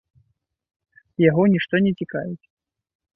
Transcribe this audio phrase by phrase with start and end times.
[1.29, 2.41] Яго нішто не цікавіць.